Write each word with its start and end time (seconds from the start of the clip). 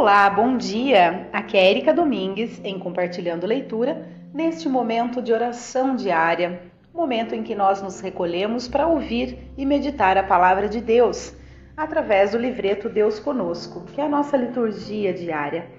Olá, 0.00 0.30
bom 0.30 0.56
dia! 0.56 1.28
Aqui 1.30 1.58
é 1.58 1.70
Erika 1.70 1.92
Domingues 1.92 2.58
em 2.64 2.78
Compartilhando 2.78 3.46
Leitura, 3.46 4.08
neste 4.32 4.66
momento 4.66 5.20
de 5.20 5.30
oração 5.30 5.94
diária, 5.94 6.62
momento 6.90 7.34
em 7.34 7.42
que 7.42 7.54
nós 7.54 7.82
nos 7.82 8.00
recolhemos 8.00 8.66
para 8.66 8.86
ouvir 8.86 9.52
e 9.58 9.66
meditar 9.66 10.16
a 10.16 10.22
palavra 10.22 10.70
de 10.70 10.80
Deus, 10.80 11.34
através 11.76 12.30
do 12.30 12.38
livreto 12.38 12.88
Deus 12.88 13.20
Conosco, 13.20 13.84
que 13.92 14.00
é 14.00 14.04
a 14.04 14.08
nossa 14.08 14.38
liturgia 14.38 15.12
diária. 15.12 15.70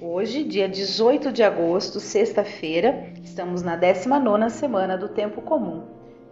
Hoje, 0.00 0.44
dia 0.44 0.66
18 0.66 1.30
de 1.30 1.42
agosto, 1.42 2.00
sexta-feira, 2.00 3.12
estamos 3.22 3.60
na 3.60 3.76
19 3.76 4.48
semana 4.48 4.96
do 4.96 5.10
Tempo 5.10 5.42
Comum. 5.42 5.84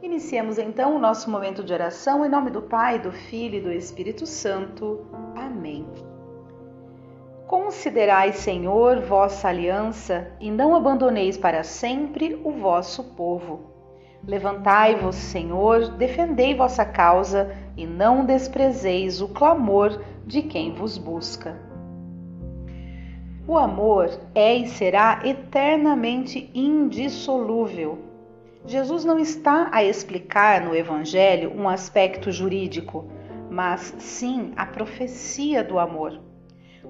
Iniciemos 0.03 0.57
então 0.57 0.97
o 0.97 0.99
nosso 0.99 1.31
momento 1.31 1.63
de 1.63 1.75
oração 1.75 2.25
em 2.25 2.31
nome 2.31 2.51
do 2.51 2.63
Pai, 2.63 2.99
do 2.99 3.13
Filho 3.13 3.57
e 3.57 3.61
do 3.61 3.71
Espírito 3.71 4.25
Santo. 4.25 5.07
Amém. 5.37 5.85
Considerai, 7.47 8.33
Senhor, 8.33 9.03
vossa 9.03 9.49
aliança 9.49 10.33
e 10.41 10.51
não 10.51 10.75
abandoneis 10.75 11.39
para 11.39 11.63
sempre 11.63 12.41
o 12.43 12.51
vosso 12.51 13.05
povo. 13.15 13.71
Levantai-vos, 14.27 15.15
Senhor, 15.15 15.91
defendei 15.91 16.57
vossa 16.57 16.85
causa 16.85 17.55
e 17.77 17.87
não 17.87 18.25
desprezeis 18.25 19.21
o 19.21 19.29
clamor 19.29 20.03
de 20.27 20.43
quem 20.43 20.75
vos 20.75 20.99
busca. 20.99 21.57
O 23.47 23.57
amor 23.57 24.11
é 24.35 24.57
e 24.57 24.67
será 24.67 25.21
eternamente 25.25 26.51
indissolúvel. 26.53 28.01
Jesus 28.65 29.05
não 29.05 29.21
está 29.21 29.69
a 29.71 29.85
explicar 29.85 30.63
no 30.63 30.75
Evangelho 30.75 31.53
um 31.57 31.69
aspecto 31.69 32.33
jurídico, 32.33 33.05
mas 33.49 33.95
sim 33.99 34.53
a 34.57 34.67
profecia 34.67 35.63
do 35.63 35.79
amor. 35.79 36.26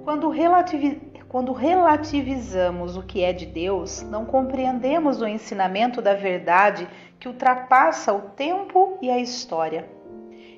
Quando, 0.07 0.29
relativi 0.29 1.03
quando 1.29 1.53
relativizamos 1.53 2.97
o 2.97 3.03
que 3.03 3.25
é 3.25 3.33
de 3.33 3.45
Deus, 3.45 4.03
não 4.03 4.25
compreendemos 4.25 5.21
o 5.21 5.27
ensinamento 5.27 6.01
da 6.01 6.15
verdade 6.15 6.89
que 7.19 7.27
ultrapassa 7.27 8.13
o 8.13 8.21
tempo 8.21 8.99
e 9.03 9.11
a 9.11 9.19
história. 9.19 9.91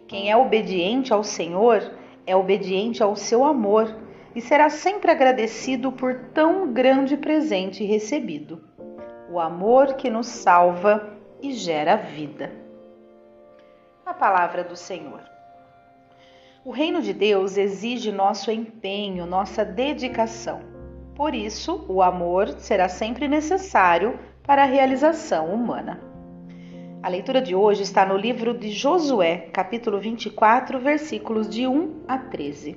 Quem 0.07 0.31
é 0.31 0.37
obediente 0.37 1.15
ao 1.15 1.25
Senhor 1.25 1.95
é 2.27 2.37
obediente 2.37 3.03
ao 3.03 3.17
seu 3.17 3.43
amor 3.43 3.97
e 4.35 4.41
será 4.43 4.69
sempre 4.69 5.11
agradecido 5.11 5.93
por 5.93 6.15
tão 6.35 6.71
grande 6.71 7.17
presente 7.17 7.83
recebido. 7.87 8.63
O 9.33 9.41
amor 9.41 9.95
que 9.95 10.11
nos 10.11 10.27
salva 10.27 11.17
e 11.41 11.53
gera 11.53 11.97
vida. 11.97 12.53
A 14.05 14.13
palavra 14.13 14.63
do 14.63 14.77
Senhor. 14.77 15.38
O 16.65 16.73
reino 16.73 17.01
de 17.01 17.13
Deus 17.13 17.57
exige 17.57 18.11
nosso 18.11 18.51
empenho, 18.51 19.25
nossa 19.27 19.65
dedicação. 19.65 20.61
Por 21.15 21.33
isso, 21.33 21.87
o 21.89 22.03
amor 22.03 22.49
será 22.59 22.89
sempre 22.89 23.29
necessário 23.29 24.19
para 24.43 24.65
a 24.65 24.67
realização 24.67 25.55
humana. 25.55 26.01
A 27.01 27.09
leitura 27.09 27.41
de 27.41 27.55
hoje 27.55 27.85
está 27.85 28.05
no 28.05 28.17
livro 28.17 28.53
de 28.53 28.71
Josué, 28.71 29.49
capítulo 29.53 30.01
24, 30.01 30.81
versículos 30.81 31.49
de 31.49 31.65
1 31.65 32.03
a 32.09 32.19
13. 32.19 32.77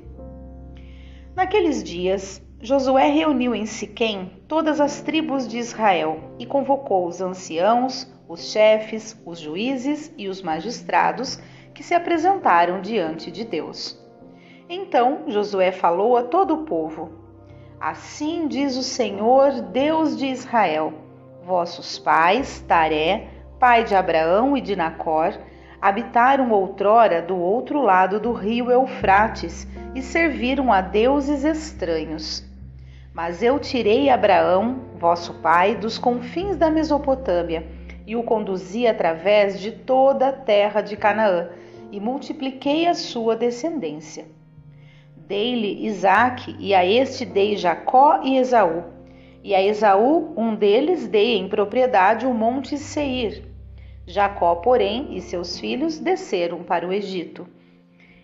Naqueles 1.35 1.83
dias, 1.83 2.39
Josué 2.61 3.09
reuniu 3.09 3.55
em 3.55 3.65
Siquém 3.65 4.43
todas 4.47 4.79
as 4.79 5.01
tribos 5.01 5.47
de 5.47 5.57
Israel 5.57 6.19
e 6.37 6.45
convocou 6.45 7.07
os 7.07 7.19
anciãos, 7.19 8.07
os 8.29 8.51
chefes, 8.51 9.19
os 9.25 9.39
juízes 9.39 10.13
e 10.15 10.27
os 10.27 10.43
magistrados 10.43 11.39
que 11.81 11.87
se 11.87 11.95
apresentaram 11.95 12.79
diante 12.79 13.31
de 13.31 13.43
Deus. 13.43 13.99
Então 14.69 15.23
Josué 15.25 15.71
falou 15.71 16.15
a 16.15 16.21
todo 16.21 16.53
o 16.53 16.63
povo: 16.63 17.09
Assim 17.79 18.47
diz 18.47 18.77
o 18.77 18.83
Senhor, 18.83 19.51
Deus 19.63 20.15
de 20.15 20.27
Israel: 20.27 20.93
Vossos 21.43 21.97
pais, 21.97 22.63
Taré, 22.67 23.29
pai 23.59 23.83
de 23.83 23.95
Abraão 23.95 24.55
e 24.55 24.61
de 24.61 24.75
Nacor, 24.75 25.33
habitaram 25.81 26.51
outrora 26.51 27.19
do 27.19 27.35
outro 27.35 27.81
lado 27.81 28.19
do 28.19 28.31
rio 28.31 28.69
Eufrates 28.69 29.67
e 29.95 30.03
serviram 30.03 30.71
a 30.71 30.81
deuses 30.81 31.43
estranhos. 31.43 32.45
Mas 33.11 33.41
eu 33.41 33.57
tirei 33.57 34.07
Abraão, 34.07 34.81
vosso 34.99 35.33
pai, 35.41 35.73
dos 35.73 35.97
confins 35.97 36.55
da 36.55 36.69
Mesopotâmia 36.69 37.65
e 38.05 38.15
o 38.15 38.21
conduzi 38.21 38.85
através 38.85 39.59
de 39.59 39.71
toda 39.71 40.27
a 40.27 40.31
terra 40.31 40.81
de 40.81 40.95
Canaã 40.95 41.49
e 41.91 41.99
multipliquei 41.99 42.87
a 42.87 42.93
sua 42.93 43.35
descendência. 43.35 44.25
Dei-lhe 45.15 45.85
Isaque, 45.85 46.55
e 46.59 46.73
a 46.73 46.85
este 46.85 47.25
dei 47.25 47.55
Jacó 47.55 48.21
e 48.23 48.37
Esaú. 48.37 48.83
E 49.43 49.53
a 49.53 49.61
Esaú, 49.61 50.33
um 50.37 50.55
deles, 50.55 51.07
dei 51.07 51.37
em 51.37 51.47
propriedade 51.47 52.25
o 52.25 52.33
monte 52.33 52.77
Seir. 52.77 53.43
Jacó, 54.05 54.55
porém, 54.55 55.15
e 55.15 55.21
seus 55.21 55.59
filhos 55.59 55.99
desceram 55.99 56.63
para 56.63 56.87
o 56.87 56.93
Egito. 56.93 57.47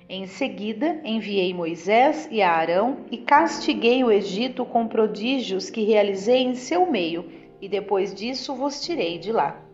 Em 0.09 0.25
seguida, 0.25 1.01
enviei 1.03 1.53
Moisés 1.53 2.27
e 2.31 2.41
Arão 2.41 2.99
e 3.11 3.17
castiguei 3.17 4.03
o 4.03 4.11
Egito 4.11 4.65
com 4.65 4.87
prodígios 4.87 5.69
que 5.69 5.83
realizei 5.83 6.43
em 6.43 6.55
seu 6.55 6.89
meio, 6.89 7.25
e 7.61 7.67
depois 7.67 8.13
disso 8.13 8.55
vos 8.55 8.81
tirei 8.81 9.17
de 9.17 9.31
lá. 9.31 9.66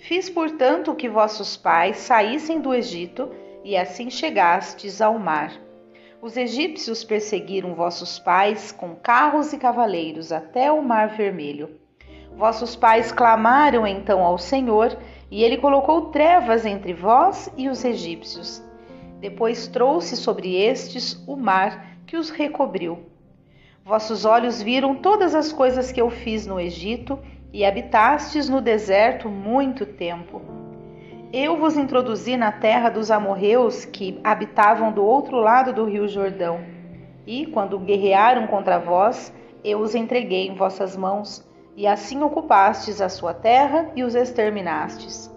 Fiz, 0.00 0.30
portanto, 0.30 0.94
que 0.94 1.08
vossos 1.08 1.56
pais 1.56 1.98
saíssem 1.98 2.58
do 2.58 2.74
Egito 2.74 3.30
e 3.62 3.76
assim 3.76 4.10
chegastes 4.10 5.00
ao 5.00 5.18
mar. 5.18 5.52
Os 6.22 6.36
egípcios 6.36 7.04
perseguiram 7.04 7.74
vossos 7.74 8.18
pais 8.18 8.72
com 8.72 8.94
carros 8.94 9.52
e 9.52 9.58
cavaleiros 9.58 10.32
até 10.32 10.72
o 10.72 10.82
mar 10.82 11.08
vermelho. 11.08 11.78
Vossos 12.34 12.74
pais 12.74 13.12
clamaram 13.12 13.86
então 13.86 14.24
ao 14.24 14.38
Senhor, 14.38 14.96
e 15.30 15.44
ele 15.44 15.58
colocou 15.58 16.06
trevas 16.06 16.64
entre 16.64 16.94
vós 16.94 17.52
e 17.56 17.68
os 17.68 17.84
egípcios. 17.84 18.62
Depois 19.20 19.66
trouxe 19.66 20.16
sobre 20.16 20.56
estes 20.56 21.22
o 21.26 21.36
mar 21.36 21.98
que 22.06 22.16
os 22.16 22.30
recobriu. 22.30 23.04
Vossos 23.84 24.24
olhos 24.24 24.62
viram 24.62 24.94
todas 24.94 25.34
as 25.34 25.52
coisas 25.52 25.92
que 25.92 26.00
eu 26.00 26.10
fiz 26.10 26.46
no 26.46 26.58
Egito 26.58 27.18
e 27.52 27.64
habitastes 27.64 28.48
no 28.48 28.60
deserto 28.60 29.28
muito 29.28 29.84
tempo. 29.84 30.40
Eu 31.32 31.56
vos 31.56 31.76
introduzi 31.76 32.36
na 32.36 32.50
terra 32.50 32.88
dos 32.88 33.10
amorreus 33.10 33.84
que 33.84 34.20
habitavam 34.22 34.92
do 34.92 35.04
outro 35.04 35.36
lado 35.38 35.72
do 35.72 35.84
rio 35.84 36.08
Jordão. 36.08 36.60
E, 37.26 37.46
quando 37.46 37.78
guerrearam 37.78 38.46
contra 38.46 38.78
vós, 38.78 39.32
eu 39.62 39.78
os 39.78 39.94
entreguei 39.94 40.48
em 40.48 40.54
vossas 40.54 40.96
mãos, 40.96 41.46
e 41.76 41.86
assim 41.86 42.22
ocupastes 42.22 43.00
a 43.00 43.08
sua 43.08 43.32
terra 43.32 43.90
e 43.94 44.02
os 44.02 44.14
exterminastes. 44.14 45.32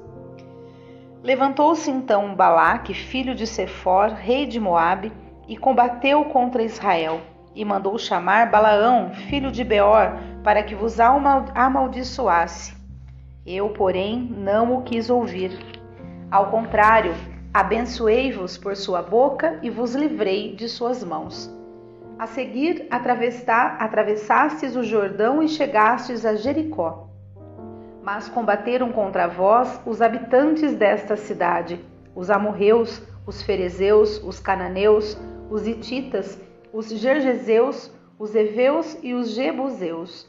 Levantou-se 1.22 1.90
então 1.90 2.34
Balaque, 2.36 2.94
filho 2.94 3.36
de 3.36 3.46
Sefor, 3.46 4.10
rei 4.10 4.46
de 4.46 4.60
Moabe, 4.60 5.12
e 5.48 5.56
combateu 5.56 6.26
contra 6.26 6.64
Israel 6.64 7.22
e 7.56 7.64
mandou 7.64 7.98
chamar 7.98 8.50
Balaão, 8.50 9.12
filho 9.12 9.52
de 9.52 9.64
Beor, 9.64 10.18
para 10.44 10.64
que 10.64 10.76
vos 10.76 11.00
amaldiçoasse. 11.00 12.76
Eu, 13.46 13.70
porém, 13.70 14.20
não 14.20 14.76
o 14.76 14.82
quis 14.84 15.10
ouvir. 15.10 15.52
Ao 16.32 16.48
contrário, 16.48 17.14
abençoei-vos 17.54 18.58
por 18.58 18.76
sua 18.76 19.02
boca 19.02 19.60
e 19.62 19.70
vos 19.70 19.94
livrei 19.94 20.56
de 20.56 20.68
suas 20.68 21.04
mãos. 21.04 21.54
A 22.18 22.26
seguir, 22.26 22.88
atravessastes 22.90 24.76
o 24.76 24.84
Jordão 24.84 25.44
e 25.44 25.48
chegastes 25.48 26.26
a 26.26 26.36
Jericó. 26.36 27.08
Mas 28.02 28.30
combateram 28.30 28.92
contra 28.92 29.28
vós 29.28 29.80
os 29.86 30.02
habitantes 30.02 30.74
desta 30.74 31.16
cidade, 31.16 31.80
os 32.16 32.30
amorreus, 32.30 33.02
os 33.26 33.42
ferezeus, 33.42 34.22
os 34.24 34.40
cananeus, 34.40 35.18
os 35.50 35.68
hititas 35.68 36.38
os 36.74 36.90
Gergeseus, 36.90 37.92
os 38.18 38.34
Eveus 38.34 38.98
e 39.04 39.14
os 39.14 39.30
Jebuseus. 39.30 40.28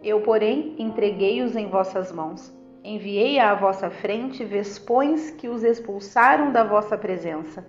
Eu, 0.00 0.20
porém, 0.20 0.76
entreguei-os 0.78 1.56
em 1.56 1.68
vossas 1.68 2.12
mãos. 2.12 2.54
Enviei 2.84 3.40
à 3.40 3.54
vossa 3.54 3.90
frente 3.90 4.44
vespões 4.44 5.32
que 5.32 5.48
os 5.48 5.64
expulsaram 5.64 6.52
da 6.52 6.62
vossa 6.62 6.96
presença, 6.96 7.66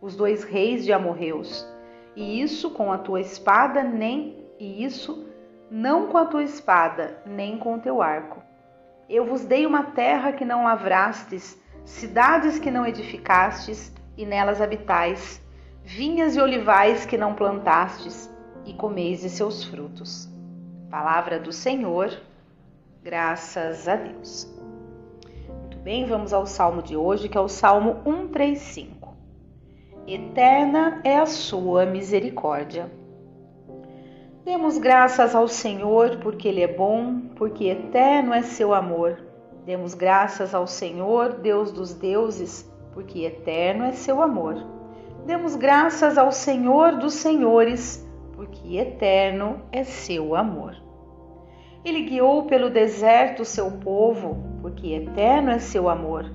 os 0.00 0.14
dois 0.14 0.44
reis 0.44 0.84
de 0.84 0.92
Amorreus. 0.92 1.66
E 2.14 2.40
isso 2.40 2.70
com 2.70 2.92
a 2.92 2.98
tua 2.98 3.20
espada, 3.20 3.82
nem 3.82 4.46
e 4.58 4.84
isso 4.84 5.26
não 5.70 6.06
com 6.08 6.18
a 6.18 6.26
tua 6.26 6.44
espada, 6.44 7.20
nem 7.26 7.58
com 7.58 7.74
o 7.74 7.80
teu 7.80 8.00
arco. 8.00 8.42
Eu 9.08 9.24
vos 9.24 9.44
dei 9.44 9.66
uma 9.66 9.84
terra 9.84 10.32
que 10.32 10.44
não 10.44 10.64
lavrastes, 10.64 11.58
cidades 11.84 12.58
que 12.58 12.70
não 12.70 12.86
edificastes, 12.86 13.92
e 14.16 14.26
nelas 14.26 14.60
habitais 14.60 15.40
vinhas 15.84 16.36
e 16.36 16.40
olivais 16.40 17.04
que 17.04 17.16
não 17.16 17.34
plantastes, 17.34 18.30
e 18.64 18.74
comeis 18.74 19.20
de 19.20 19.30
seus 19.30 19.64
frutos. 19.64 20.28
Palavra 20.90 21.38
do 21.38 21.52
Senhor, 21.52 22.10
graças 23.02 23.88
a 23.88 23.96
Deus. 23.96 24.48
Muito 25.48 25.78
bem, 25.78 26.06
vamos 26.06 26.32
ao 26.32 26.46
salmo 26.46 26.82
de 26.82 26.96
hoje, 26.96 27.28
que 27.28 27.38
é 27.38 27.40
o 27.40 27.48
Salmo 27.48 27.96
135. 28.04 29.14
Eterna 30.06 31.00
é 31.04 31.18
a 31.18 31.26
sua 31.26 31.86
misericórdia. 31.86 32.90
Demos 34.44 34.78
graças 34.78 35.34
ao 35.34 35.46
Senhor 35.46 36.18
porque 36.18 36.48
Ele 36.48 36.62
é 36.62 36.68
bom, 36.68 37.20
porque 37.36 37.66
eterno 37.66 38.32
é 38.32 38.42
seu 38.42 38.74
amor. 38.74 39.18
Demos 39.64 39.94
graças 39.94 40.54
ao 40.54 40.66
Senhor, 40.66 41.34
Deus 41.34 41.70
dos 41.70 41.94
deuses, 41.94 42.68
porque 42.92 43.24
eterno 43.24 43.84
é 43.84 43.92
seu 43.92 44.22
amor. 44.22 44.79
Demos 45.26 45.54
graças 45.54 46.16
ao 46.16 46.32
Senhor 46.32 46.96
dos 46.96 47.14
senhores, 47.14 48.06
porque 48.34 48.78
eterno 48.78 49.62
é 49.70 49.84
seu 49.84 50.34
amor. 50.34 50.74
Ele 51.84 52.02
guiou 52.02 52.44
pelo 52.44 52.70
deserto 52.70 53.44
seu 53.44 53.70
povo, 53.70 54.42
porque 54.60 54.88
eterno 54.92 55.50
é 55.50 55.58
seu 55.58 55.88
amor, 55.88 56.30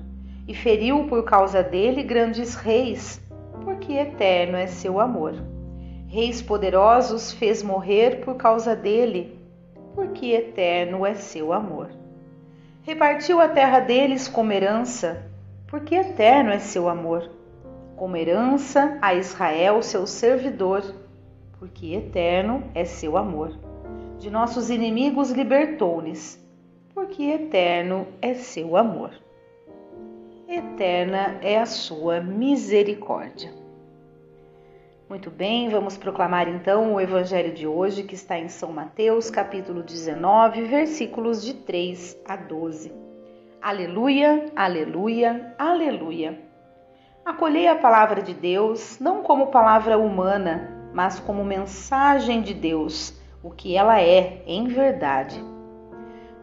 e 0.46 0.54
feriu 0.54 1.06
por 1.08 1.24
causa 1.24 1.62
dele 1.62 2.02
grandes 2.02 2.54
reis, 2.54 3.20
porque 3.64 3.92
eterno 3.92 4.56
é 4.56 4.66
seu 4.66 5.00
amor. 5.00 5.34
Reis 6.08 6.40
poderosos 6.40 7.32
fez 7.32 7.62
morrer 7.62 8.24
por 8.24 8.36
causa 8.36 8.74
dele, 8.74 9.38
porque 9.94 10.32
eterno 10.32 11.04
é 11.04 11.14
seu 11.14 11.52
amor. 11.52 11.90
Repartiu 12.82 13.40
a 13.40 13.48
terra 13.48 13.80
deles 13.80 14.28
como 14.28 14.52
herança, 14.52 15.26
porque 15.66 15.96
eterno 15.96 16.50
é 16.50 16.60
seu 16.60 16.88
amor. 16.88 17.35
Como 17.96 18.16
herança 18.16 18.98
a 19.00 19.14
Israel, 19.14 19.82
seu 19.82 20.06
servidor, 20.06 20.82
porque 21.58 21.94
eterno 21.94 22.62
é 22.74 22.84
seu 22.84 23.16
amor. 23.16 23.58
De 24.18 24.30
nossos 24.30 24.68
inimigos 24.68 25.30
libertou-nos, 25.30 26.38
porque 26.94 27.24
eterno 27.24 28.06
é 28.20 28.34
seu 28.34 28.76
amor. 28.76 29.12
Eterna 30.46 31.38
é 31.42 31.58
a 31.58 31.66
sua 31.66 32.20
misericórdia. 32.20 33.52
Muito 35.08 35.30
bem, 35.30 35.68
vamos 35.68 35.96
proclamar 35.96 36.48
então 36.48 36.94
o 36.94 37.00
evangelho 37.00 37.54
de 37.54 37.66
hoje, 37.66 38.02
que 38.02 38.14
está 38.14 38.38
em 38.38 38.48
São 38.48 38.72
Mateus, 38.72 39.30
capítulo 39.30 39.82
19, 39.82 40.62
versículos 40.62 41.42
de 41.44 41.54
3 41.54 42.18
a 42.26 42.36
12. 42.36 42.92
Aleluia, 43.62 44.52
aleluia, 44.54 45.54
aleluia. 45.58 46.45
Acolhei 47.26 47.66
a 47.66 47.74
palavra 47.74 48.22
de 48.22 48.32
Deus 48.32 49.00
não 49.00 49.20
como 49.20 49.48
palavra 49.48 49.98
humana, 49.98 50.88
mas 50.94 51.18
como 51.18 51.44
mensagem 51.44 52.40
de 52.40 52.54
Deus, 52.54 53.20
o 53.42 53.50
que 53.50 53.76
ela 53.76 54.00
é 54.00 54.44
em 54.46 54.68
verdade. 54.68 55.44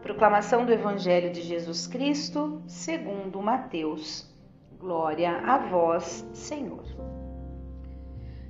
Proclamação 0.02 0.66
do 0.66 0.70
Evangelho 0.70 1.32
de 1.32 1.40
Jesus 1.40 1.86
Cristo, 1.86 2.60
segundo 2.66 3.40
Mateus. 3.40 4.30
Glória 4.78 5.38
a 5.46 5.56
vós, 5.56 6.28
Senhor. 6.34 6.84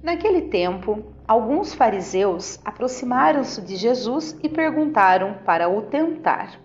Naquele 0.02 0.42
tempo, 0.42 1.04
alguns 1.28 1.72
fariseus 1.72 2.58
aproximaram-se 2.64 3.62
de 3.62 3.76
Jesus 3.76 4.36
e 4.42 4.48
perguntaram 4.48 5.34
para 5.44 5.68
o 5.68 5.82
tentar: 5.82 6.58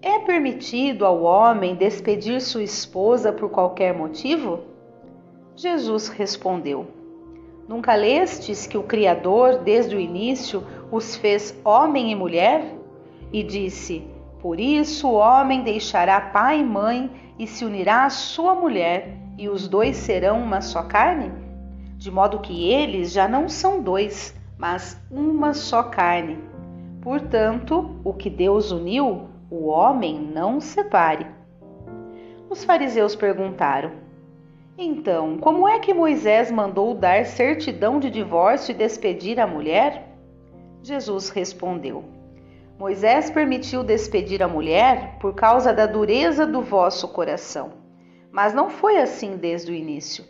É 0.00 0.20
permitido 0.20 1.04
ao 1.04 1.24
homem 1.24 1.74
despedir 1.74 2.40
sua 2.40 2.62
esposa 2.62 3.32
por 3.32 3.50
qualquer 3.50 3.92
motivo? 3.92 4.75
Jesus 5.56 6.08
respondeu: 6.08 6.86
Nunca 7.66 7.94
lestes 7.94 8.66
que 8.66 8.78
o 8.78 8.82
Criador, 8.82 9.58
desde 9.64 9.96
o 9.96 10.00
início, 10.00 10.62
os 10.92 11.16
fez 11.16 11.58
homem 11.64 12.12
e 12.12 12.14
mulher? 12.14 12.76
E 13.32 13.42
disse: 13.42 14.06
Por 14.40 14.60
isso 14.60 15.08
o 15.08 15.14
homem 15.14 15.64
deixará 15.64 16.20
pai 16.20 16.60
e 16.60 16.64
mãe 16.64 17.10
e 17.38 17.46
se 17.46 17.64
unirá 17.64 18.04
à 18.04 18.10
sua 18.10 18.54
mulher, 18.54 19.16
e 19.36 19.48
os 19.48 19.66
dois 19.66 19.96
serão 19.96 20.40
uma 20.40 20.60
só 20.60 20.82
carne? 20.82 21.46
de 21.96 22.10
modo 22.10 22.40
que 22.40 22.70
eles 22.70 23.12
já 23.12 23.26
não 23.26 23.48
são 23.48 23.82
dois, 23.82 24.34
mas 24.58 25.00
uma 25.10 25.54
só 25.54 25.82
carne. 25.82 26.38
Portanto, 27.00 27.98
o 28.04 28.12
que 28.12 28.28
Deus 28.28 28.70
uniu, 28.70 29.28
o 29.50 29.66
homem 29.66 30.20
não 30.20 30.60
separe. 30.60 31.26
Os 32.50 32.64
fariseus 32.64 33.16
perguntaram: 33.16 33.92
Então, 34.78 35.38
como 35.38 35.66
é 35.66 35.78
que 35.78 35.94
Moisés 35.94 36.50
mandou 36.50 36.92
dar 36.92 37.24
certidão 37.24 37.98
de 37.98 38.10
divórcio 38.10 38.72
e 38.72 38.74
despedir 38.74 39.40
a 39.40 39.46
mulher? 39.46 40.06
Jesus 40.82 41.30
respondeu: 41.30 42.04
Moisés 42.78 43.30
permitiu 43.30 43.82
despedir 43.82 44.42
a 44.42 44.48
mulher 44.48 45.16
por 45.18 45.34
causa 45.34 45.72
da 45.72 45.86
dureza 45.86 46.46
do 46.46 46.60
vosso 46.60 47.08
coração. 47.08 47.72
Mas 48.30 48.52
não 48.52 48.68
foi 48.68 48.98
assim 48.98 49.38
desde 49.38 49.72
o 49.72 49.74
início. 49.74 50.26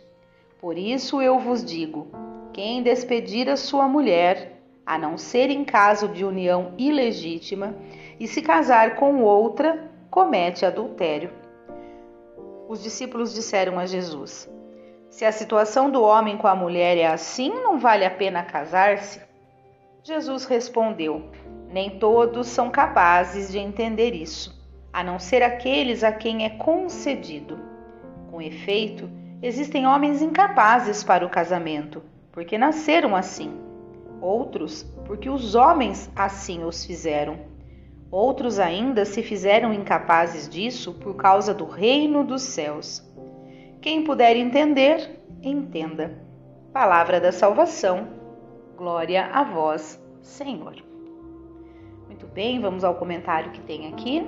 Por 0.61 0.77
isso 0.77 1.21
eu 1.21 1.39
vos 1.39 1.61
digo: 1.61 2.07
quem 2.53 2.81
despedir 2.81 3.49
a 3.49 3.57
sua 3.57 3.85
mulher, 3.85 4.61
a 4.85 4.97
não 4.97 5.17
ser 5.17 5.49
em 5.49 5.65
caso 5.65 6.07
de 6.07 6.23
união 6.23 6.71
ilegítima, 6.77 7.75
e 8.17 8.25
se 8.25 8.41
casar 8.41 8.95
com 8.95 9.21
outra, 9.21 9.91
comete 10.09 10.65
adultério. 10.65 11.46
Os 12.67 12.83
discípulos 12.83 13.33
disseram 13.33 13.79
a 13.79 13.85
Jesus: 13.85 14.49
Se 15.09 15.25
a 15.25 15.31
situação 15.31 15.89
do 15.89 16.03
homem 16.03 16.37
com 16.37 16.47
a 16.47 16.55
mulher 16.55 16.97
é 16.97 17.07
assim, 17.07 17.49
não 17.49 17.79
vale 17.79 18.05
a 18.05 18.11
pena 18.11 18.43
casar-se? 18.43 19.21
Jesus 20.03 20.45
respondeu: 20.45 21.29
Nem 21.69 21.99
todos 21.99 22.47
são 22.47 22.69
capazes 22.69 23.51
de 23.51 23.57
entender 23.57 24.13
isso, 24.13 24.53
a 24.91 25.03
não 25.03 25.19
ser 25.19 25.43
aqueles 25.43 26.03
a 26.03 26.11
quem 26.11 26.45
é 26.45 26.49
concedido. 26.49 27.59
Com 28.29 28.41
efeito, 28.41 29.09
Existem 29.41 29.85
homens 29.85 30.19
incapazes 30.19 31.03
para 31.03 31.23
o 31.23 31.29
casamento, 31.29 32.01
porque 32.31 32.57
nasceram 32.57 33.15
assim. 33.15 33.53
Outros, 34.19 34.81
porque 35.05 35.29
os 35.29 35.53
homens 35.53 36.11
assim 36.15 36.63
os 36.63 36.83
fizeram. 36.83 37.37
Outros 38.09 38.57
ainda 38.57 39.03
se 39.03 39.21
fizeram 39.21 39.73
incapazes 39.73 40.47
disso 40.47 40.93
por 40.93 41.15
causa 41.15 41.53
do 41.53 41.65
reino 41.65 42.23
dos 42.23 42.41
céus. 42.41 43.05
Quem 43.81 44.03
puder 44.03 44.35
entender, 44.37 45.19
entenda. 45.41 46.17
Palavra 46.71 47.19
da 47.19 47.31
salvação. 47.31 48.07
Glória 48.77 49.25
a 49.25 49.43
vós, 49.43 50.01
Senhor. 50.21 50.75
Muito 52.07 52.27
bem, 52.27 52.61
vamos 52.61 52.85
ao 52.85 52.95
comentário 52.95 53.51
que 53.51 53.61
tem 53.61 53.87
aqui. 53.87 54.25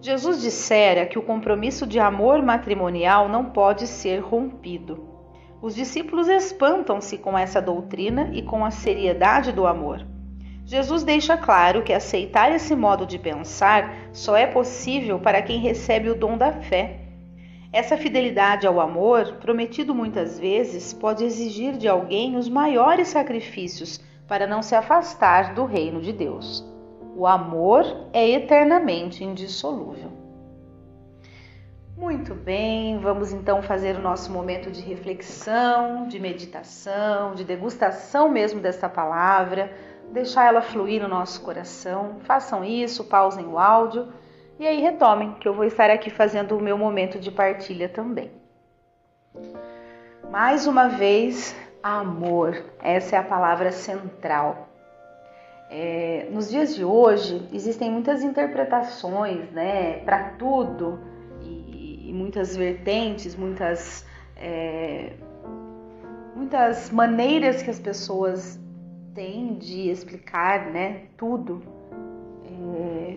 Jesus 0.00 0.42
dissera 0.42 1.06
que 1.06 1.18
o 1.18 1.22
compromisso 1.22 1.86
de 1.86 1.98
amor 1.98 2.42
matrimonial 2.42 3.28
não 3.28 3.46
pode 3.46 3.86
ser 3.86 4.18
rompido. 4.18 5.08
Os 5.62 5.74
discípulos 5.74 6.28
espantam-se 6.28 7.16
com 7.16 7.36
essa 7.36 7.62
doutrina 7.62 8.30
e 8.32 8.42
com 8.42 8.64
a 8.64 8.70
seriedade 8.70 9.52
do 9.52 9.66
amor. 9.66 10.06
Jesus 10.66 11.04
deixa 11.04 11.36
claro 11.36 11.84
que 11.84 11.92
aceitar 11.92 12.50
esse 12.50 12.74
modo 12.74 13.06
de 13.06 13.20
pensar 13.20 13.94
só 14.12 14.36
é 14.36 14.48
possível 14.48 15.20
para 15.20 15.40
quem 15.40 15.60
recebe 15.60 16.10
o 16.10 16.16
dom 16.16 16.36
da 16.36 16.52
fé. 16.52 17.02
Essa 17.72 17.96
fidelidade 17.96 18.66
ao 18.66 18.80
amor, 18.80 19.34
prometido 19.34 19.94
muitas 19.94 20.40
vezes, 20.40 20.92
pode 20.92 21.24
exigir 21.24 21.76
de 21.76 21.86
alguém 21.86 22.34
os 22.36 22.48
maiores 22.48 23.06
sacrifícios 23.06 24.00
para 24.26 24.44
não 24.44 24.60
se 24.60 24.74
afastar 24.74 25.54
do 25.54 25.64
reino 25.64 26.00
de 26.00 26.12
Deus. 26.12 26.68
O 27.14 27.28
amor 27.28 28.08
é 28.12 28.28
eternamente 28.28 29.22
indissolúvel. 29.22 30.10
Muito 31.96 32.34
bem, 32.34 32.98
vamos 32.98 33.32
então 33.32 33.62
fazer 33.62 33.96
o 33.96 34.02
nosso 34.02 34.30
momento 34.30 34.70
de 34.70 34.82
reflexão, 34.82 36.08
de 36.08 36.18
meditação, 36.18 37.34
de 37.34 37.42
degustação 37.42 38.28
mesmo 38.28 38.60
desta 38.60 38.86
palavra, 38.86 39.72
deixar 40.12 40.46
ela 40.46 40.62
fluir 40.62 41.02
no 41.02 41.08
nosso 41.08 41.40
coração. 41.42 42.16
Façam 42.20 42.64
isso, 42.64 43.04
pausem 43.04 43.46
o 43.46 43.58
áudio 43.58 44.12
e 44.58 44.66
aí 44.66 44.80
retomem, 44.80 45.34
que 45.34 45.46
eu 45.46 45.54
vou 45.54 45.64
estar 45.64 45.90
aqui 45.90 46.08
fazendo 46.08 46.56
o 46.56 46.60
meu 46.60 46.78
momento 46.78 47.18
de 47.18 47.30
partilha 47.30 47.88
também. 47.88 48.30
Mais 50.30 50.66
uma 50.66 50.88
vez, 50.88 51.54
amor, 51.82 52.64
essa 52.82 53.16
é 53.16 53.18
a 53.18 53.22
palavra 53.22 53.70
central. 53.70 54.68
É, 55.68 56.28
nos 56.30 56.48
dias 56.48 56.74
de 56.74 56.84
hoje 56.84 57.46
existem 57.52 57.90
muitas 57.90 58.22
interpretações, 58.22 59.50
né, 59.50 59.98
para 60.04 60.30
tudo 60.38 61.00
e, 61.42 62.08
e, 62.08 62.12
muitas 62.12 62.56
vertentes, 62.56 63.34
muitas 63.34 64.06
é, 64.36 65.14
muitas 66.34 66.90
maneiras 66.90 67.62
que 67.62 67.70
as 67.70 67.80
pessoas 67.80 68.60
têm 69.16 69.54
de 69.54 69.88
explicar, 69.88 70.66
né, 70.66 71.06
tudo. 71.16 71.62
É, 72.44 73.16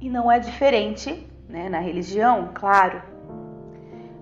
e 0.00 0.10
não 0.10 0.30
é 0.30 0.38
diferente, 0.38 1.26
né, 1.48 1.68
na 1.68 1.80
religião, 1.80 2.50
claro. 2.54 3.02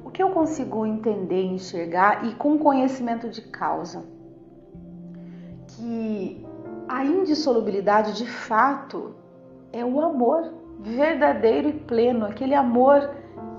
O 0.04 0.10
que 0.10 0.22
eu 0.22 0.30
consigo 0.30 0.86
entender, 0.86 1.42
enxergar 1.42 2.24
e 2.24 2.34
com 2.36 2.56
conhecimento 2.56 3.28
de 3.28 3.42
causa, 3.42 4.04
que 5.66 6.46
a 6.88 7.04
indissolubilidade 7.04 8.16
de 8.16 8.26
fato 8.26 9.14
é 9.72 9.84
o 9.84 10.00
amor 10.00 10.54
verdadeiro 10.78 11.68
e 11.68 11.72
pleno, 11.72 12.24
aquele 12.24 12.54
amor 12.54 13.10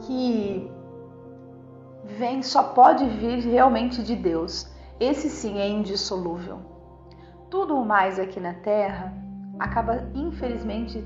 que 0.01 0.71
vem, 2.05 2.41
só 2.41 2.63
pode 2.63 3.05
vir 3.05 3.39
realmente 3.39 4.01
de 4.01 4.15
Deus. 4.15 4.76
Esse 4.99 5.29
sim 5.29 5.59
é 5.59 5.67
indissolúvel. 5.67 6.59
tudo 7.49 7.77
mais 7.85 8.19
aqui 8.19 8.39
na 8.39 8.53
Terra 8.53 9.13
acaba, 9.59 10.09
infelizmente, 10.13 11.03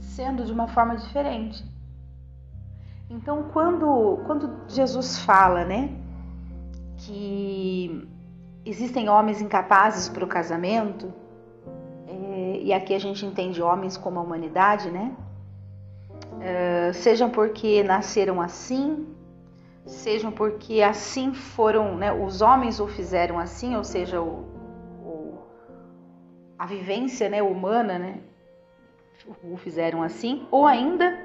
sendo 0.00 0.44
de 0.44 0.52
uma 0.52 0.66
forma 0.68 0.96
diferente. 0.96 1.64
Então, 3.10 3.44
quando, 3.52 4.18
quando 4.26 4.50
Jesus 4.68 5.18
fala, 5.18 5.64
né, 5.64 5.90
que 6.96 8.08
existem 8.64 9.08
homens 9.08 9.42
incapazes 9.42 10.08
para 10.08 10.24
o 10.24 10.28
casamento, 10.28 11.12
é, 12.06 12.60
e 12.62 12.72
aqui 12.72 12.94
a 12.94 12.98
gente 12.98 13.26
entende 13.26 13.60
homens 13.60 13.96
como 13.96 14.18
a 14.18 14.22
humanidade, 14.22 14.90
né? 14.90 15.14
É, 16.40 16.92
sejam 16.94 17.30
porque 17.30 17.82
nasceram 17.82 18.40
assim, 18.40 19.13
sejam 19.86 20.32
porque 20.32 20.82
assim 20.82 21.34
foram, 21.34 21.96
né, 21.96 22.12
os 22.12 22.40
homens 22.40 22.80
o 22.80 22.86
fizeram 22.86 23.38
assim, 23.38 23.76
ou 23.76 23.84
seja, 23.84 24.20
o, 24.20 24.44
o, 25.02 25.38
a 26.58 26.66
vivência 26.66 27.28
né, 27.28 27.42
humana 27.42 27.98
né, 27.98 28.20
o 29.42 29.56
fizeram 29.56 30.02
assim, 30.02 30.46
ou 30.50 30.66
ainda 30.66 31.18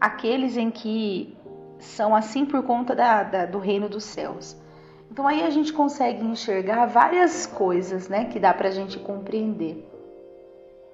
aqueles 0.00 0.56
em 0.56 0.70
que 0.70 1.36
são 1.78 2.14
assim 2.14 2.44
por 2.44 2.62
conta 2.62 2.94
da, 2.94 3.22
da, 3.22 3.46
do 3.46 3.58
reino 3.58 3.88
dos 3.88 4.04
céus. 4.04 4.56
Então 5.10 5.26
aí 5.26 5.42
a 5.42 5.50
gente 5.50 5.72
consegue 5.72 6.24
enxergar 6.24 6.86
várias 6.86 7.46
coisas 7.46 8.08
né, 8.08 8.26
que 8.26 8.38
dá 8.38 8.52
para 8.52 8.68
a 8.68 8.72
gente 8.72 8.98
compreender. 8.98 9.86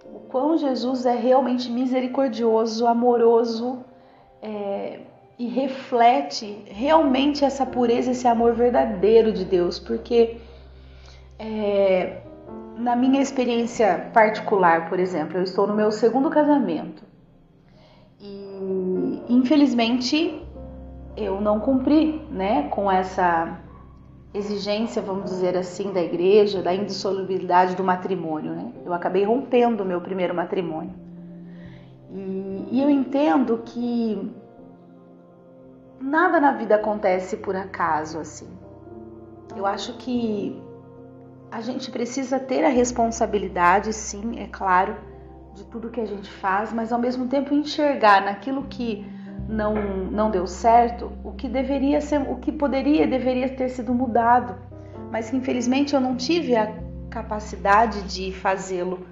O 0.05 0.21
quão 0.21 0.57
Jesus 0.57 1.07
é 1.07 1.15
realmente 1.15 1.71
misericordioso, 1.71 2.87
amoroso, 2.87 3.85
é, 4.41 5.01
e 5.39 5.47
reflete 5.49 6.65
realmente 6.67 7.45
essa 7.45 7.67
pureza, 7.67 8.13
esse 8.13 8.27
amor 8.27 8.55
verdadeiro 8.55 9.33
de 9.33 9.45
Deus, 9.45 9.79
porque 9.79 10.37
é, 11.39 12.19
na 12.77 12.95
minha 12.95 13.21
experiência 13.21 14.11
particular, 14.13 14.89
por 14.89 15.01
exemplo, 15.01 15.39
eu 15.39 15.43
estou 15.43 15.67
no 15.67 15.75
meu 15.75 15.91
segundo 15.91 16.31
casamento 16.31 17.03
e 18.21 19.23
infelizmente 19.29 20.41
eu 21.17 21.41
não 21.41 21.61
cumpri, 21.61 22.21
né, 22.31 22.69
com 22.71 22.91
essa 22.91 23.61
exigência, 24.33 25.01
vamos 25.01 25.31
dizer 25.31 25.57
assim, 25.57 25.93
da 25.93 26.03
igreja, 26.03 26.61
da 26.61 26.75
indissolubilidade 26.75 27.77
do 27.77 27.85
matrimônio, 27.85 28.53
né? 28.53 28.73
Eu 28.85 28.93
acabei 28.93 29.23
rompendo 29.23 29.85
o 29.85 29.87
meu 29.87 30.01
primeiro 30.01 30.35
matrimônio. 30.35 30.93
E, 32.11 32.69
e 32.73 32.83
eu 32.83 32.91
entendo 32.91 33.63
que 33.65 34.29
nada 36.05 36.39
na 36.39 36.53
vida 36.53 36.75
acontece 36.75 37.39
por 37.39 37.57
acaso 37.57 38.19
assim. 38.19 38.49
Eu 39.57 39.65
acho 39.65 39.95
que 39.95 40.63
a 41.51 41.61
gente 41.61 41.91
precisa 41.91 42.39
ter 42.39 42.65
a 42.65 42.69
responsabilidade, 42.69 43.93
sim, 43.93 44.39
é 44.39 44.47
claro, 44.47 44.97
de 45.55 45.65
tudo 45.65 45.91
que 45.91 46.01
a 46.01 46.07
gente 46.07 46.31
faz, 46.31 46.73
mas 46.73 46.93
ao 46.93 46.99
mesmo 46.99 47.27
tempo 47.29 47.55
enxergar 47.55 48.23
naquilo 48.25 48.65
que 48.65 49.07
não 49.49 49.75
não 50.11 50.31
deu 50.31 50.47
certo, 50.47 51.13
o 51.25 51.33
que 51.33 51.49
deveria 51.49 52.01
ser, 52.01 52.21
o 52.21 52.37
que 52.37 52.53
poderia 52.53 53.07
deveria 53.07 53.49
ter 53.49 53.69
sido 53.69 53.95
mudado, 53.95 54.57
mas 55.11 55.31
que 55.31 55.37
infelizmente 55.37 55.95
eu 55.95 56.01
não 56.01 56.17
tive 56.17 56.57
a 56.57 56.75
capacidade 57.09 58.03
de 58.03 58.33
fazê-lo 58.33 59.07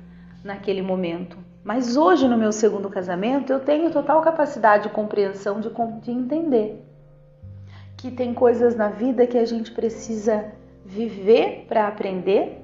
naquele 0.44 0.82
momento. 0.82 1.38
Mas 1.64 1.96
hoje, 1.96 2.26
no 2.26 2.36
meu 2.36 2.50
segundo 2.50 2.88
casamento, 2.90 3.52
eu 3.52 3.60
tenho 3.60 3.90
total 3.90 4.20
capacidade 4.20 4.84
de 4.84 4.88
compreensão, 4.88 5.60
de, 5.60 5.70
de 6.00 6.10
entender 6.10 6.84
que 7.96 8.10
tem 8.10 8.34
coisas 8.34 8.74
na 8.74 8.88
vida 8.88 9.28
que 9.28 9.38
a 9.38 9.44
gente 9.44 9.70
precisa 9.70 10.52
viver 10.84 11.66
para 11.68 11.86
aprender, 11.86 12.60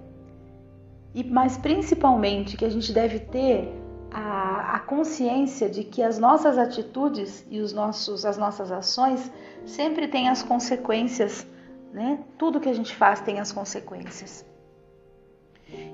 e 1.14 1.22
mas 1.22 1.56
principalmente 1.56 2.56
que 2.56 2.64
a 2.64 2.68
gente 2.68 2.92
deve 2.92 3.20
ter 3.20 3.72
a, 4.10 4.74
a, 4.74 4.80
consciência 4.80 5.68
de 5.68 5.84
que 5.84 6.02
as 6.02 6.18
nossas 6.18 6.58
atitudes 6.58 7.46
e 7.48 7.60
os 7.60 7.72
nossos, 7.72 8.24
as 8.24 8.36
nossas 8.36 8.72
ações 8.72 9.30
sempre 9.64 10.08
têm 10.08 10.28
as 10.28 10.42
consequências, 10.42 11.46
né? 11.92 12.18
Tudo 12.36 12.58
que 12.58 12.68
a 12.68 12.74
gente 12.74 12.94
faz 12.96 13.20
tem 13.20 13.38
as 13.38 13.52
consequências. 13.52 14.44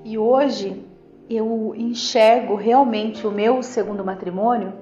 E 0.03 0.17
hoje 0.17 0.83
eu 1.29 1.73
enxergo 1.75 2.55
realmente 2.55 3.25
o 3.25 3.31
meu 3.31 3.63
segundo 3.63 4.03
matrimônio. 4.03 4.73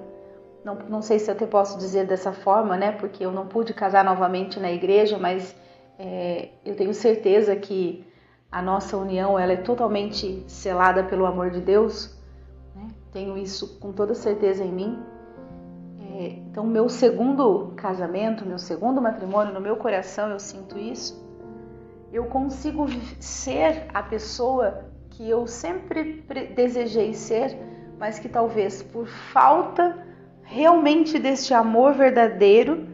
Não, 0.64 0.76
não 0.88 1.02
sei 1.02 1.18
se 1.18 1.30
eu 1.30 1.34
até 1.34 1.46
posso 1.46 1.78
dizer 1.78 2.06
dessa 2.06 2.32
forma, 2.32 2.76
né? 2.76 2.92
Porque 2.92 3.24
eu 3.24 3.32
não 3.32 3.46
pude 3.46 3.74
casar 3.74 4.04
novamente 4.04 4.58
na 4.58 4.72
igreja, 4.72 5.18
mas 5.18 5.54
é, 5.98 6.48
eu 6.64 6.74
tenho 6.74 6.94
certeza 6.94 7.54
que 7.56 8.04
a 8.50 8.62
nossa 8.62 8.96
união 8.96 9.38
ela 9.38 9.52
é 9.52 9.56
totalmente 9.56 10.44
selada 10.46 11.02
pelo 11.04 11.26
amor 11.26 11.50
de 11.50 11.60
Deus. 11.60 12.16
Né? 12.74 12.88
Tenho 13.12 13.36
isso 13.36 13.78
com 13.78 13.92
toda 13.92 14.14
certeza 14.14 14.64
em 14.64 14.72
mim. 14.72 14.98
É, 16.16 16.26
então, 16.46 16.64
meu 16.64 16.88
segundo 16.88 17.72
casamento, 17.76 18.46
meu 18.46 18.58
segundo 18.58 19.02
matrimônio, 19.02 19.52
no 19.52 19.60
meu 19.60 19.76
coração 19.76 20.30
eu 20.30 20.38
sinto 20.38 20.78
isso. 20.78 21.22
Eu 22.12 22.26
consigo 22.26 22.86
ser 23.18 23.86
a 23.92 24.02
pessoa 24.02 24.84
que 25.16 25.28
eu 25.28 25.46
sempre 25.46 26.24
desejei 26.54 27.14
ser, 27.14 27.56
mas 27.98 28.18
que 28.18 28.28
talvez 28.28 28.82
por 28.82 29.06
falta 29.06 30.04
realmente 30.42 31.18
deste 31.18 31.54
amor 31.54 31.94
verdadeiro, 31.94 32.88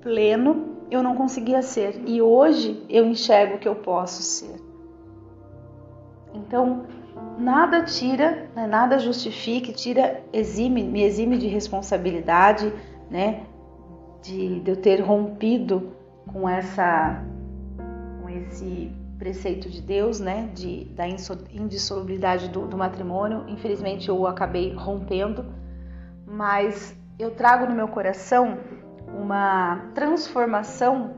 pleno, 0.00 0.78
eu 0.90 1.02
não 1.02 1.14
conseguia 1.14 1.62
ser. 1.62 2.02
E 2.06 2.20
hoje 2.20 2.84
eu 2.88 3.06
enxergo 3.06 3.58
que 3.58 3.68
eu 3.68 3.76
posso 3.76 4.22
ser. 4.22 4.56
Então, 6.34 6.86
nada 7.38 7.82
tira, 7.84 8.48
né, 8.56 8.66
nada 8.66 8.98
justifique, 8.98 9.72
tira, 9.72 10.22
exime, 10.32 10.82
me 10.82 11.02
exime 11.02 11.36
de 11.36 11.46
responsabilidade, 11.46 12.72
né, 13.10 13.44
de, 14.22 14.60
de 14.60 14.70
eu 14.70 14.76
ter 14.76 15.00
rompido 15.00 15.92
com 16.32 16.48
essa, 16.48 17.22
com 18.20 18.28
esse 18.28 18.90
preceito 19.24 19.70
de 19.70 19.80
Deus, 19.80 20.20
né, 20.20 20.50
de, 20.52 20.84
da 20.90 21.08
indissolubilidade 21.08 22.50
do, 22.50 22.66
do 22.66 22.76
matrimônio. 22.76 23.46
Infelizmente 23.48 24.06
eu 24.10 24.26
acabei 24.26 24.74
rompendo, 24.74 25.46
mas 26.26 26.94
eu 27.18 27.30
trago 27.30 27.64
no 27.64 27.74
meu 27.74 27.88
coração 27.88 28.58
uma 29.18 29.88
transformação 29.94 31.14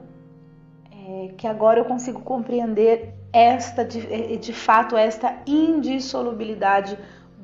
é, 0.93 1.35
que 1.37 1.49
agora 1.49 1.81
eu 1.81 1.85
consigo 1.85 2.21
compreender 2.21 3.13
esta 3.33 3.85
de, 3.85 4.07
é, 4.07 4.37
de 4.37 4.53
fato 4.53 4.97
esta 4.97 5.39
indissolubilidade 5.45 6.97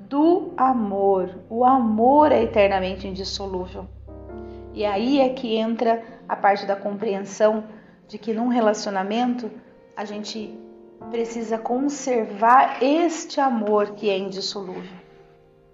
do 0.09 0.53
amor. 0.57 1.41
O 1.51 1.65
amor 1.65 2.31
é 2.31 2.41
eternamente 2.41 3.09
indissolúvel. 3.09 3.89
E 4.73 4.85
aí 4.85 5.19
é 5.19 5.29
que 5.31 5.57
entra 5.57 6.01
a 6.29 6.37
parte 6.37 6.67
da 6.67 6.77
compreensão 6.77 7.65
de 8.07 8.17
que 8.17 8.33
num 8.33 8.47
relacionamento 8.47 9.51
a 9.97 10.05
gente 10.05 10.59
precisa 11.11 11.59
conservar 11.59 12.83
este 12.83 13.41
amor 13.41 13.93
que 13.93 14.09
é 14.09 14.19
indissolúvel. 14.19 15.03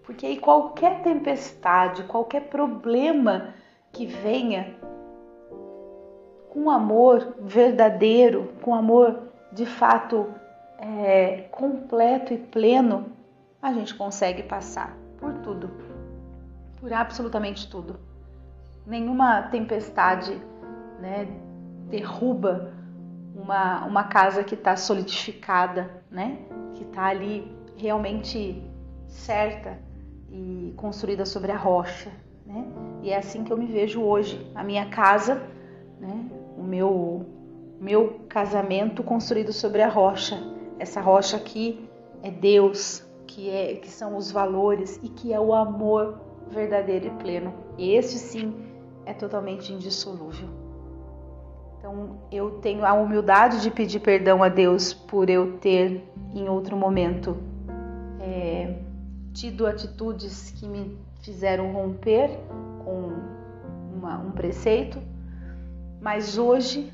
Porque 0.03 0.27
aí 0.27 0.39
qualquer 0.39 1.03
tempestade, 1.03 2.03
qualquer 2.05 2.49
problema 2.49 3.55
que 3.93 4.07
venha, 4.07 4.75
com 6.49 6.71
amor 6.71 7.37
verdadeiro, 7.41 8.55
com 8.63 8.75
amor 8.75 9.29
de 9.53 9.67
fato 9.67 10.27
é, 10.79 11.49
completo 11.51 12.33
e 12.33 12.39
pleno, 12.39 13.13
a 13.61 13.73
gente 13.73 13.95
consegue 13.95 14.43
passar 14.43 14.97
por 15.19 15.35
tudo, 15.35 15.71
por 16.81 16.93
absolutamente 16.93 17.69
tudo. 17.69 17.99
Nenhuma 18.87 19.43
tempestade 19.43 20.41
né, 21.01 21.29
derruba 21.91 22.73
uma, 23.39 23.85
uma 23.87 24.05
casa 24.05 24.43
que 24.43 24.55
está 24.55 24.77
solidificada, 24.77 26.03
né? 26.11 26.39
Que 26.75 26.83
está 26.83 27.07
ali 27.07 27.51
realmente 27.77 28.63
certa 29.07 29.79
e 30.31 30.75
construída 30.77 31.25
sobre 31.25 31.53
a 31.53 31.57
rocha, 31.57 32.11
né? 32.45 32.67
E 33.03 33.11
é 33.11 33.17
assim 33.17 33.45
que 33.45 33.53
eu 33.53 33.57
me 33.57 33.67
vejo 33.67 34.03
hoje. 34.03 34.51
A 34.55 34.65
minha 34.65 34.87
casa, 34.87 35.43
né? 36.01 36.29
O 36.57 36.63
meu 36.63 37.27
meu 37.81 38.23
casamento 38.29 39.05
construído 39.05 39.53
sobre 39.53 39.83
a 39.83 39.89
rocha. 39.89 40.37
Essa 40.81 41.01
rocha 41.01 41.37
aqui 41.37 41.89
é 42.25 42.31
Deus, 42.31 43.05
que 43.25 43.49
é 43.49 43.77
que 43.77 43.89
são 43.89 44.17
os 44.17 44.33
valores 44.33 44.99
e 45.01 45.09
que 45.09 45.33
é 45.33 45.39
o 45.39 45.55
amor 45.55 46.21
verdadeiro 46.49 47.07
e 47.07 47.11
pleno. 47.23 47.55
E 47.77 47.95
esse 47.95 48.19
sim 48.19 48.53
é 49.07 49.15
totalmente 49.15 49.73
indissolúvel. 49.73 50.68
Então 51.89 52.19
eu 52.31 52.51
tenho 52.61 52.85
a 52.85 52.93
humildade 52.93 53.63
de 53.63 53.71
pedir 53.71 54.01
perdão 54.01 54.43
a 54.43 54.51
Deus 54.51 54.93
por 54.93 55.31
eu 55.31 55.57
ter 55.57 56.05
em 56.35 56.47
outro 56.47 56.77
momento 56.77 57.39
é, 58.21 58.75
tido 59.33 59.67
atitudes 59.67 60.51
que 60.51 60.69
me 60.69 60.99
fizeram 61.23 61.73
romper 61.73 62.29
com 62.85 63.15
uma, 63.97 64.19
um 64.19 64.33
preceito, 64.33 64.99
mas 66.01 66.37
hoje 66.37 66.93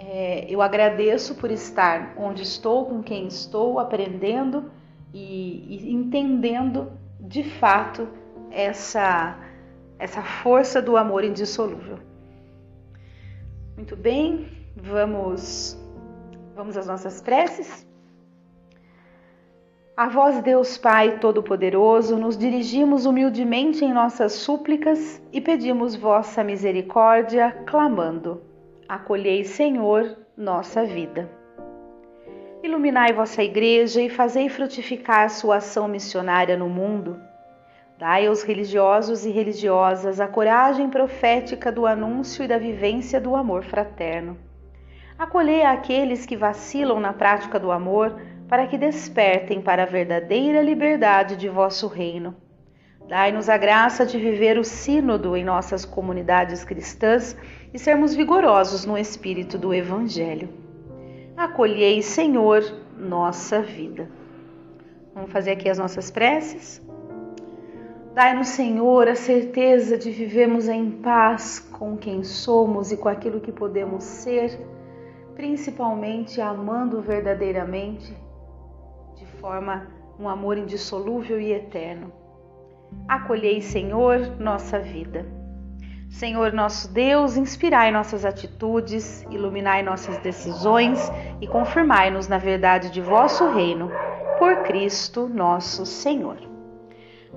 É, 0.00 0.46
eu 0.48 0.62
agradeço 0.62 1.34
por 1.34 1.50
estar 1.50 2.14
onde 2.16 2.44
estou, 2.44 2.86
com 2.86 3.02
quem 3.02 3.26
estou, 3.26 3.80
aprendendo 3.80 4.70
e, 5.12 5.88
e 5.88 5.92
entendendo 5.92 6.92
de 7.18 7.42
fato 7.42 8.06
essa, 8.48 9.36
essa 9.98 10.22
força 10.22 10.80
do 10.80 10.96
amor 10.96 11.24
indissolúvel. 11.24 11.98
Muito 13.78 13.94
bem, 13.94 14.48
vamos, 14.74 15.78
vamos 16.56 16.76
às 16.76 16.88
nossas 16.88 17.20
preces. 17.20 17.86
A 19.96 20.08
vós, 20.08 20.42
Deus 20.42 20.76
Pai 20.76 21.20
Todo-Poderoso, 21.20 22.16
nos 22.16 22.36
dirigimos 22.36 23.06
humildemente 23.06 23.84
em 23.84 23.92
nossas 23.92 24.32
súplicas 24.32 25.22
e 25.32 25.40
pedimos 25.40 25.94
vossa 25.94 26.42
misericórdia, 26.42 27.52
clamando: 27.66 28.42
Acolhei, 28.88 29.44
Senhor, 29.44 30.16
nossa 30.36 30.84
vida. 30.84 31.30
Iluminai 32.64 33.12
vossa 33.12 33.44
Igreja 33.44 34.02
e 34.02 34.10
fazei 34.10 34.48
frutificar 34.48 35.30
sua 35.30 35.58
ação 35.58 35.86
missionária 35.86 36.56
no 36.56 36.68
mundo. 36.68 37.27
Dai 37.98 38.28
aos 38.28 38.44
religiosos 38.44 39.26
e 39.26 39.30
religiosas 39.30 40.20
a 40.20 40.28
coragem 40.28 40.88
profética 40.88 41.72
do 41.72 41.84
anúncio 41.84 42.44
e 42.44 42.46
da 42.46 42.56
vivência 42.56 43.20
do 43.20 43.34
amor 43.34 43.64
fraterno. 43.64 44.38
Acolhei 45.18 45.64
aqueles 45.64 46.24
que 46.24 46.36
vacilam 46.36 47.00
na 47.00 47.12
prática 47.12 47.58
do 47.58 47.72
amor 47.72 48.20
para 48.48 48.68
que 48.68 48.78
despertem 48.78 49.60
para 49.60 49.82
a 49.82 49.86
verdadeira 49.86 50.62
liberdade 50.62 51.34
de 51.34 51.48
vosso 51.48 51.88
reino. 51.88 52.36
Dai-nos 53.08 53.48
a 53.48 53.56
graça 53.56 54.06
de 54.06 54.16
viver 54.16 54.58
o 54.58 54.64
sínodo 54.64 55.36
em 55.36 55.42
nossas 55.42 55.84
comunidades 55.84 56.62
cristãs 56.62 57.36
e 57.74 57.80
sermos 57.80 58.14
vigorosos 58.14 58.84
no 58.84 58.96
espírito 58.96 59.58
do 59.58 59.74
Evangelho. 59.74 60.50
Acolhei, 61.36 62.00
Senhor, 62.00 62.62
nossa 62.96 63.60
vida. 63.60 64.08
Vamos 65.12 65.32
fazer 65.32 65.50
aqui 65.50 65.68
as 65.68 65.78
nossas 65.78 66.12
preces. 66.12 66.86
Dai-nos, 68.18 68.48
Senhor, 68.48 69.06
a 69.06 69.14
certeza 69.14 69.96
de 69.96 70.10
vivermos 70.10 70.66
em 70.66 70.90
paz 70.90 71.60
com 71.60 71.96
quem 71.96 72.24
somos 72.24 72.90
e 72.90 72.96
com 72.96 73.08
aquilo 73.08 73.40
que 73.40 73.52
podemos 73.52 74.02
ser, 74.02 74.58
principalmente 75.36 76.40
amando 76.40 77.00
verdadeiramente 77.00 78.12
forma 79.40 79.86
um 80.18 80.28
amor 80.28 80.58
indissolúvel 80.58 81.40
e 81.40 81.52
eterno. 81.52 82.12
Acolhei, 83.06 83.60
Senhor, 83.60 84.36
nossa 84.40 84.80
vida. 84.80 85.24
Senhor 86.10 86.52
nosso 86.52 86.92
Deus, 86.92 87.36
inspirai 87.36 87.92
nossas 87.92 88.24
atitudes, 88.24 89.22
iluminai 89.30 89.80
nossas 89.84 90.18
decisões 90.18 91.08
e 91.40 91.46
confirmai-nos 91.46 92.26
na 92.26 92.38
verdade 92.38 92.90
de 92.90 93.00
vosso 93.00 93.48
reino, 93.52 93.92
por 94.40 94.64
Cristo 94.64 95.28
nosso 95.28 95.86
Senhor. 95.86 96.47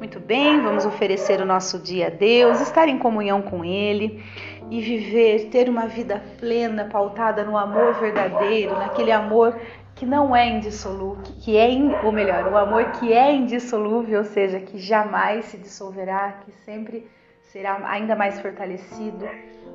Muito 0.01 0.19
bem, 0.19 0.59
vamos 0.63 0.83
oferecer 0.83 1.39
o 1.41 1.45
nosso 1.45 1.77
dia 1.77 2.07
a 2.07 2.09
Deus, 2.09 2.59
estar 2.59 2.87
em 2.87 2.97
comunhão 2.97 3.39
com 3.39 3.63
Ele 3.63 4.25
e 4.71 4.81
viver, 4.81 5.49
ter 5.51 5.69
uma 5.69 5.85
vida 5.85 6.19
plena, 6.39 6.85
pautada 6.85 7.43
no 7.43 7.55
amor 7.55 7.93
verdadeiro, 7.99 8.73
naquele 8.79 9.11
amor 9.11 9.55
que 9.93 10.03
não 10.03 10.35
é 10.35 10.49
indissolúvel, 10.49 11.21
que 11.43 11.55
é, 11.55 11.69
ou 12.03 12.11
melhor, 12.11 12.51
o 12.51 12.57
amor 12.57 12.93
que 12.93 13.13
é 13.13 13.31
indissolúvel, 13.31 14.21
ou 14.21 14.25
seja, 14.25 14.59
que 14.59 14.79
jamais 14.79 15.45
se 15.45 15.57
dissolverá, 15.59 16.31
que 16.45 16.51
sempre 16.65 17.07
será 17.51 17.79
ainda 17.87 18.15
mais 18.15 18.39
fortalecido, 18.39 19.29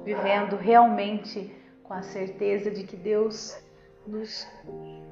vivendo 0.04 0.56
realmente 0.56 1.54
com 1.84 1.94
a 1.94 2.02
certeza 2.02 2.68
de 2.68 2.82
que 2.82 2.96
Deus 2.96 3.56
nos 4.04 4.44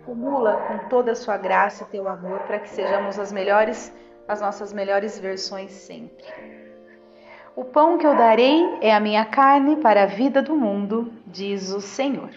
cumula 0.05 0.57
com 0.67 0.89
toda 0.89 1.13
a 1.13 1.15
sua 1.15 1.37
graça 1.37 1.85
e 1.85 1.93
teu 1.93 2.09
amor 2.09 2.41
para 2.41 2.59
que 2.59 2.69
sejamos 2.69 3.17
as 3.17 3.31
melhores, 3.31 3.95
as 4.27 4.41
nossas 4.41 4.73
melhores 4.73 5.19
versões 5.19 5.71
sempre. 5.71 6.25
O 7.57 7.65
pão 7.65 7.99
que 7.99 8.07
eu 8.07 8.17
darei 8.17 8.79
é 8.81 8.93
a 8.93 8.99
minha 8.99 9.25
carne 9.25 9.77
para 9.77 10.03
a 10.03 10.07
vida 10.07 10.43
do 10.43 10.57
mundo, 10.57 11.13
diz 11.27 11.71
o 11.71 11.81
Senhor. 11.81 12.31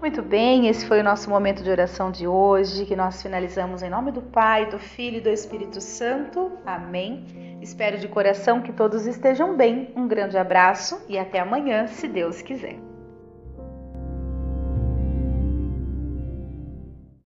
Muito 0.00 0.22
bem, 0.22 0.68
esse 0.68 0.86
foi 0.86 1.00
o 1.00 1.04
nosso 1.04 1.30
momento 1.30 1.62
de 1.62 1.70
oração 1.70 2.10
de 2.10 2.26
hoje, 2.26 2.84
que 2.84 2.96
nós 2.96 3.22
finalizamos 3.22 3.82
em 3.82 3.88
nome 3.88 4.12
do 4.12 4.20
Pai, 4.20 4.66
do 4.66 4.78
Filho 4.78 5.18
e 5.18 5.20
do 5.20 5.30
Espírito 5.30 5.80
Santo. 5.80 6.52
Amém. 6.66 7.58
Espero 7.62 7.98
de 7.98 8.08
coração 8.08 8.60
que 8.60 8.72
todos 8.72 9.06
estejam 9.06 9.56
bem. 9.56 9.92
Um 9.96 10.06
grande 10.06 10.36
abraço 10.36 11.02
e 11.08 11.18
até 11.18 11.40
amanhã, 11.40 11.86
se 11.86 12.06
Deus 12.06 12.42
quiser. 12.42 12.93